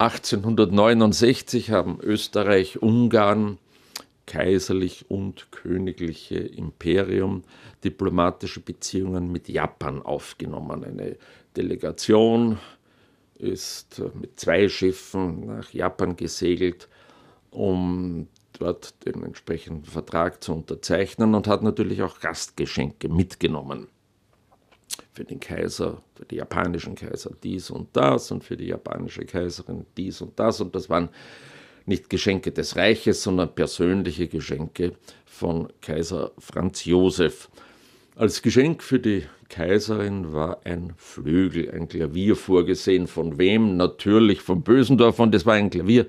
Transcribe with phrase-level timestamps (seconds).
[0.00, 3.58] 1869 haben Österreich, Ungarn,
[4.24, 7.44] kaiserlich und königliche Imperium
[7.84, 10.84] diplomatische Beziehungen mit Japan aufgenommen.
[10.84, 11.16] Eine
[11.54, 12.58] Delegation
[13.38, 16.88] ist mit zwei Schiffen nach Japan gesegelt,
[17.50, 18.26] um
[18.58, 23.88] dort den entsprechenden Vertrag zu unterzeichnen und hat natürlich auch Gastgeschenke mitgenommen.
[25.12, 29.84] Für den Kaiser, für die japanischen Kaiser dies und das und für die japanische Kaiserin
[29.96, 30.60] dies und das.
[30.60, 31.08] Und das waren
[31.86, 34.92] nicht Geschenke des Reiches, sondern persönliche Geschenke
[35.26, 37.48] von Kaiser Franz Josef.
[38.14, 43.06] Als Geschenk für die Kaiserin war ein Flügel, ein Klavier vorgesehen.
[43.06, 43.76] Von wem?
[43.76, 45.18] Natürlich von Bösendorf.
[45.18, 46.06] Und es war ein Klavier,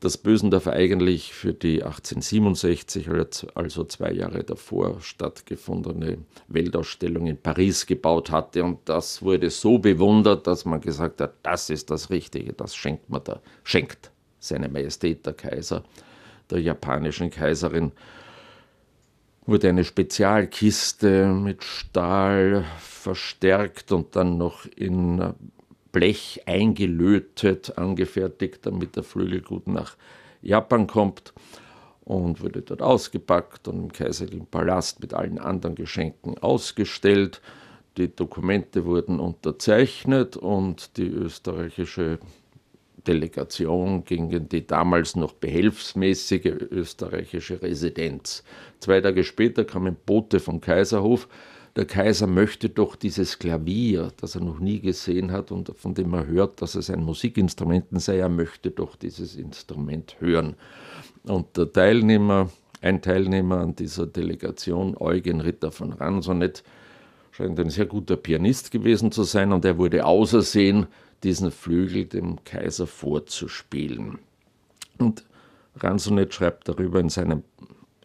[0.00, 3.08] das Bösendorf eigentlich für die 1867,
[3.54, 6.18] also zwei Jahre davor stattgefundene
[6.48, 8.62] Weltausstellung in Paris gebaut hatte.
[8.62, 13.08] Und das wurde so bewundert, dass man gesagt hat, das ist das Richtige, das schenkt
[13.08, 15.82] man da, schenkt seine Majestät der Kaiser,
[16.50, 17.92] der japanischen Kaiserin
[19.46, 25.34] wurde eine Spezialkiste mit Stahl verstärkt und dann noch in
[25.96, 29.96] Blech eingelötet, angefertigt, damit der Flügel gut nach
[30.42, 31.32] Japan kommt
[32.04, 37.40] und wurde dort ausgepackt und im kaiserlichen Palast mit allen anderen Geschenken ausgestellt.
[37.96, 42.18] Die Dokumente wurden unterzeichnet und die österreichische
[43.06, 48.44] Delegation ging in die damals noch behelfsmäßige österreichische Residenz.
[48.80, 51.26] Zwei Tage später kam ein Bote vom Kaiserhof.
[51.76, 56.14] Der Kaiser möchte doch dieses Klavier, das er noch nie gesehen hat und von dem
[56.14, 60.56] er hört, dass es ein Musikinstrument sei, er möchte doch dieses Instrument hören.
[61.24, 62.48] Und der Teilnehmer,
[62.80, 66.64] ein Teilnehmer an dieser Delegation, Eugen Ritter von Ransonet,
[67.30, 70.86] scheint ein sehr guter Pianist gewesen zu sein und er wurde ausersehen,
[71.24, 74.18] diesen Flügel dem Kaiser vorzuspielen.
[74.98, 75.26] Und
[75.76, 77.44] Ransonet schreibt darüber in seinen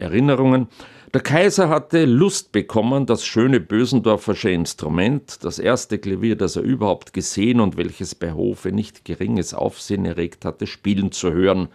[0.02, 0.68] Erinnerungen,
[1.14, 7.12] der Kaiser hatte Lust bekommen, das schöne Bösendorfersche Instrument, das erste Klavier, das er überhaupt
[7.12, 11.68] gesehen und welches bei Hofe nicht geringes Aufsehen erregt hatte, spielen zu hören.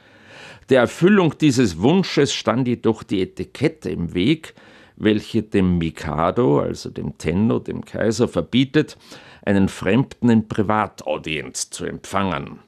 [0.70, 4.54] Der Erfüllung dieses Wunsches stand jedoch die Etikette im Weg,
[4.96, 8.96] welche dem Mikado, also dem Tenno, dem Kaiser, verbietet,
[9.44, 12.60] einen Fremden in Privataudienz zu empfangen.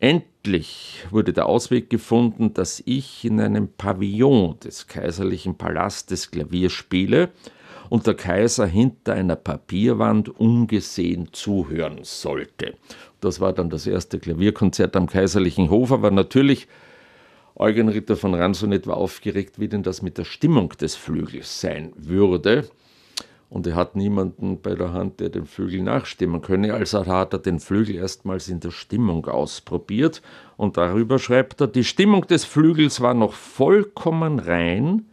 [0.00, 7.30] Endlich wurde der Ausweg gefunden, dass ich in einem Pavillon des kaiserlichen Palastes Klavier spiele
[7.88, 12.74] und der Kaiser hinter einer Papierwand ungesehen zuhören sollte.
[13.20, 16.68] Das war dann das erste Klavierkonzert am kaiserlichen Hof, aber natürlich
[17.56, 21.92] Eugen Ritter von Ransonet war aufgeregt, wie denn das mit der Stimmung des Flügels sein
[21.96, 22.68] würde
[23.54, 26.74] und er hat niemanden bei der Hand, der den Flügel nachstimmen könne.
[26.74, 30.22] Also hat er den Flügel erstmals in der Stimmung ausprobiert
[30.56, 35.04] und darüber schreibt er, die Stimmung des Flügels war noch vollkommen rein,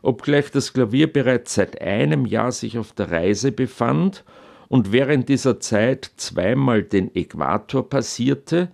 [0.00, 4.24] obgleich das Klavier bereits seit einem Jahr sich auf der Reise befand
[4.68, 8.70] und während dieser Zeit zweimal den Äquator passierte,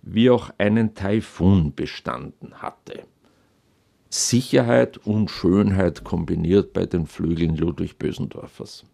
[0.00, 3.02] wie auch einen Taifun bestanden hatte.
[4.14, 8.84] Sicherheit und Schönheit kombiniert bei den Flügeln Ludwig Bösendorfers.